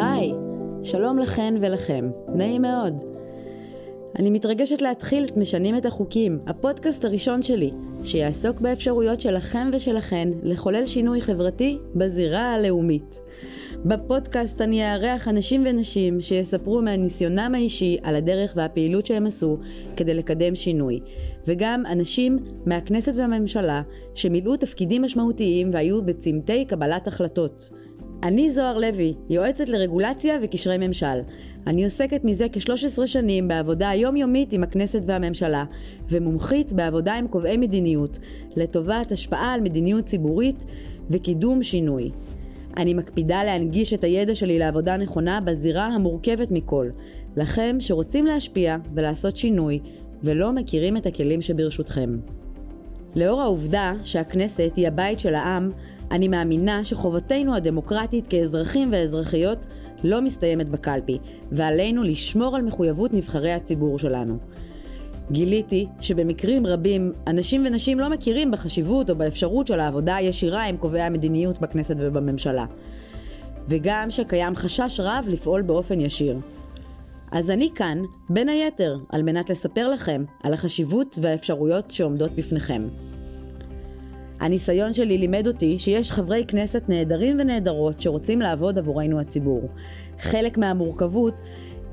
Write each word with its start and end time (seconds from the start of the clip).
היי, 0.00 0.32
שלום 0.82 1.18
לכן 1.18 1.54
ולכם, 1.60 2.10
נעים 2.34 2.62
מאוד. 2.62 3.04
אני 4.18 4.30
מתרגשת 4.30 4.82
להתחיל 4.82 5.24
את 5.24 5.36
משנים 5.36 5.76
את 5.76 5.86
החוקים, 5.86 6.38
הפודקאסט 6.46 7.04
הראשון 7.04 7.42
שלי, 7.42 7.70
שיעסוק 8.02 8.60
באפשרויות 8.60 9.20
שלכם 9.20 9.70
ושלכן 9.72 10.28
לחולל 10.42 10.86
שינוי 10.86 11.20
חברתי 11.20 11.78
בזירה 11.94 12.52
הלאומית. 12.52 13.20
בפודקאסט 13.84 14.60
אני 14.60 14.92
אארח 14.92 15.28
אנשים 15.28 15.64
ונשים 15.66 16.20
שיספרו 16.20 16.82
מהניסיונם 16.82 17.52
האישי 17.54 17.98
על 18.02 18.16
הדרך 18.16 18.52
והפעילות 18.56 19.06
שהם 19.06 19.26
עשו 19.26 19.58
כדי 19.96 20.14
לקדם 20.14 20.54
שינוי, 20.54 21.00
וגם 21.46 21.86
אנשים 21.86 22.38
מהכנסת 22.66 23.12
והממשלה 23.16 23.82
שמילאו 24.14 24.56
תפקידים 24.56 25.02
משמעותיים 25.02 25.70
והיו 25.72 26.02
בצמתי 26.02 26.64
קבלת 26.64 27.06
החלטות. 27.06 27.70
אני 28.22 28.50
זוהר 28.50 28.78
לוי, 28.78 29.14
יועצת 29.30 29.68
לרגולציה 29.68 30.38
וקשרי 30.42 30.78
ממשל. 30.78 31.20
אני 31.66 31.84
עוסקת 31.84 32.24
מזה 32.24 32.46
כ-13 32.52 33.06
שנים 33.06 33.48
בעבודה 33.48 33.88
היומיומית 33.88 34.52
עם 34.52 34.62
הכנסת 34.62 35.02
והממשלה, 35.06 35.64
ומומחית 36.08 36.72
בעבודה 36.72 37.14
עם 37.14 37.28
קובעי 37.28 37.56
מדיניות, 37.56 38.18
לטובת 38.56 39.12
השפעה 39.12 39.54
על 39.54 39.60
מדיניות 39.60 40.04
ציבורית 40.04 40.64
וקידום 41.10 41.62
שינוי. 41.62 42.10
אני 42.76 42.94
מקפידה 42.94 43.44
להנגיש 43.44 43.92
את 43.92 44.04
הידע 44.04 44.34
שלי 44.34 44.58
לעבודה 44.58 44.96
נכונה 44.96 45.40
בזירה 45.40 45.86
המורכבת 45.86 46.50
מכל, 46.50 46.88
לכם 47.36 47.76
שרוצים 47.78 48.26
להשפיע 48.26 48.76
ולעשות 48.94 49.36
שינוי, 49.36 49.78
ולא 50.22 50.52
מכירים 50.52 50.96
את 50.96 51.06
הכלים 51.06 51.42
שברשותכם. 51.42 52.18
לאור 53.14 53.40
העובדה 53.40 53.92
שהכנסת 54.02 54.72
היא 54.76 54.88
הבית 54.88 55.18
של 55.18 55.34
העם, 55.34 55.70
אני 56.10 56.28
מאמינה 56.28 56.84
שחובתנו 56.84 57.54
הדמוקרטית 57.54 58.26
כאזרחים 58.26 58.88
ואזרחיות 58.92 59.66
לא 60.04 60.22
מסתיימת 60.22 60.68
בקלפי, 60.68 61.18
ועלינו 61.52 62.02
לשמור 62.02 62.56
על 62.56 62.62
מחויבות 62.62 63.14
נבחרי 63.14 63.52
הציבור 63.52 63.98
שלנו. 63.98 64.38
גיליתי 65.30 65.86
שבמקרים 66.00 66.66
רבים 66.66 67.12
אנשים 67.26 67.66
ונשים 67.66 68.00
לא 68.00 68.10
מכירים 68.10 68.50
בחשיבות 68.50 69.10
או 69.10 69.16
באפשרות 69.16 69.66
של 69.66 69.80
העבודה 69.80 70.16
הישירה 70.16 70.64
עם 70.64 70.76
קובעי 70.76 71.02
המדיניות 71.02 71.60
בכנסת 71.60 71.96
ובממשלה. 71.98 72.64
וגם 73.68 74.06
שקיים 74.10 74.56
חשש 74.56 75.00
רב 75.00 75.26
לפעול 75.28 75.62
באופן 75.62 76.00
ישיר. 76.00 76.38
אז 77.32 77.50
אני 77.50 77.70
כאן, 77.74 78.02
בין 78.30 78.48
היתר, 78.48 78.98
על 79.08 79.22
מנת 79.22 79.50
לספר 79.50 79.88
לכם 79.88 80.24
על 80.42 80.54
החשיבות 80.54 81.18
והאפשרויות 81.22 81.90
שעומדות 81.90 82.30
בפניכם. 82.34 82.88
הניסיון 84.40 84.92
שלי 84.92 85.18
לימד 85.18 85.46
אותי 85.46 85.78
שיש 85.78 86.10
חברי 86.10 86.44
כנסת 86.48 86.82
נהדרים 86.88 87.36
ונהדרות 87.40 88.00
שרוצים 88.00 88.40
לעבוד 88.40 88.78
עבורנו 88.78 89.20
הציבור. 89.20 89.68
חלק 90.20 90.58
מהמורכבות 90.58 91.40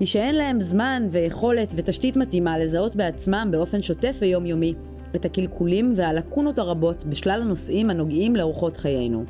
היא 0.00 0.06
שאין 0.06 0.34
להם 0.34 0.60
זמן 0.60 1.06
ויכולת 1.10 1.74
ותשתית 1.76 2.16
מתאימה 2.16 2.58
לזהות 2.58 2.96
בעצמם 2.96 3.48
באופן 3.50 3.82
שוטף 3.82 4.16
ויומיומי 4.20 4.74
את 5.16 5.24
הקלקולים 5.24 5.92
והלקונות 5.96 6.58
הרבות 6.58 7.04
בשלל 7.04 7.42
הנושאים 7.42 7.90
הנוגעים 7.90 8.36
לאורחות 8.36 8.76
חיינו. 8.76 9.24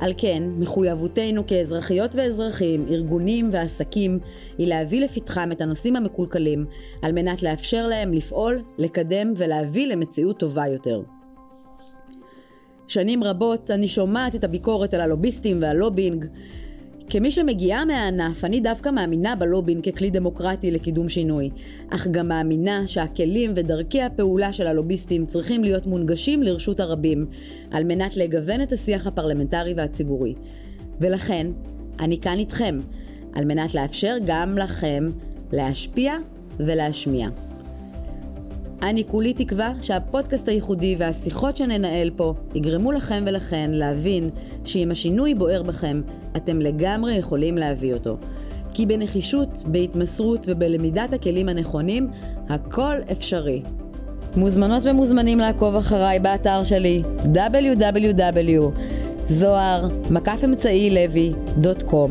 על 0.00 0.12
כן, 0.18 0.42
מחויבותנו 0.58 1.46
כאזרחיות 1.46 2.14
ואזרחים, 2.14 2.86
ארגונים 2.90 3.48
ועסקים, 3.52 4.18
היא 4.58 4.68
להביא 4.68 5.00
לפתחם 5.00 5.52
את 5.52 5.60
הנושאים 5.60 5.96
המקולקלים, 5.96 6.66
על 7.02 7.12
מנת 7.12 7.42
לאפשר 7.42 7.86
להם 7.86 8.12
לפעול, 8.12 8.62
לקדם 8.78 9.32
ולהביא 9.36 9.86
למציאות 9.86 10.38
טובה 10.38 10.66
יותר. 10.66 11.02
שנים 12.88 13.24
רבות 13.24 13.70
אני 13.70 13.88
שומעת 13.88 14.34
את 14.34 14.44
הביקורת 14.44 14.94
על 14.94 15.00
הלוביסטים 15.00 15.58
והלובינג. 15.62 16.26
כמי 17.10 17.30
שמגיעה 17.30 17.84
מהענף, 17.84 18.44
אני 18.44 18.60
דווקא 18.60 18.88
מאמינה 18.88 19.36
בלובינג 19.36 19.90
ככלי 19.90 20.10
דמוקרטי 20.10 20.70
לקידום 20.70 21.08
שינוי, 21.08 21.50
אך 21.90 22.08
גם 22.10 22.28
מאמינה 22.28 22.86
שהכלים 22.86 23.52
ודרכי 23.56 24.02
הפעולה 24.02 24.52
של 24.52 24.66
הלוביסטים 24.66 25.26
צריכים 25.26 25.64
להיות 25.64 25.86
מונגשים 25.86 26.42
לרשות 26.42 26.80
הרבים, 26.80 27.26
על 27.70 27.84
מנת 27.84 28.16
לגוון 28.16 28.62
את 28.62 28.72
השיח 28.72 29.06
הפרלמנטרי 29.06 29.74
והציבורי. 29.76 30.34
ולכן, 31.00 31.46
אני 32.00 32.20
כאן 32.20 32.38
איתכם, 32.38 32.80
על 33.32 33.44
מנת 33.44 33.74
לאפשר 33.74 34.16
גם 34.26 34.58
לכם 34.58 35.10
להשפיע 35.52 36.14
ולהשמיע. 36.58 37.28
אני 38.82 39.04
כולי 39.04 39.32
תקווה 39.32 39.72
שהפודקאסט 39.80 40.48
הייחודי 40.48 40.96
והשיחות 40.98 41.56
שננהל 41.56 42.10
פה 42.16 42.34
יגרמו 42.54 42.92
לכם 42.92 43.24
ולכן 43.26 43.70
להבין 43.72 44.30
שאם 44.64 44.90
השינוי 44.90 45.34
בוער 45.34 45.62
בכם, 45.62 46.02
אתם 46.36 46.60
לגמרי 46.60 47.14
יכולים 47.14 47.58
להביא 47.58 47.94
אותו. 47.94 48.16
כי 48.74 48.86
בנחישות, 48.86 49.64
בהתמסרות 49.66 50.46
ובלמידת 50.48 51.12
הכלים 51.12 51.48
הנכונים, 51.48 52.08
הכל 52.48 52.96
אפשרי. 53.12 53.62
מוזמנות 54.36 54.82
ומוזמנים 54.84 55.38
לעקוב 55.38 55.76
אחריי 55.76 56.18
באתר 56.18 56.64
שלי 56.64 57.02
לוי.com 60.90 62.10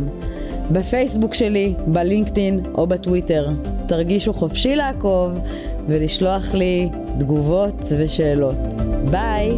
בפייסבוק 0.71 1.33
שלי, 1.33 1.73
בלינקדאין 1.87 2.65
או 2.75 2.87
בטוויטר. 2.87 3.49
תרגישו 3.87 4.33
חופשי 4.33 4.75
לעקוב 4.75 5.31
ולשלוח 5.87 6.53
לי 6.53 6.89
תגובות 7.19 7.75
ושאלות. 7.97 8.57
ביי! 9.11 9.51